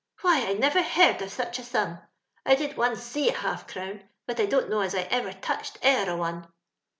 [0.21, 1.99] Why, I never heard of sich a sum.
[2.43, 5.77] I did once see a half crown; but I don't know as I ever touched
[5.85, 6.47] e'er a one."